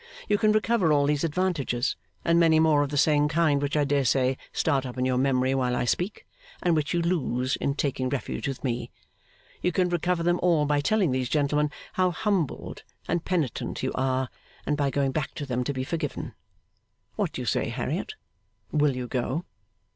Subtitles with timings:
[0.27, 1.95] You can recover all these advantages
[2.25, 5.19] and many more of the same kind which I dare say start up in your
[5.19, 6.25] memory while I speak,
[6.63, 8.89] and which you lose in taking refuge with me
[9.61, 14.29] you can recover them all by telling these gentlemen how humbled and penitent you are,
[14.65, 16.33] and by going back to them to be forgiven.
[17.15, 18.15] What do you say, Harriet?
[18.71, 19.45] Will you go?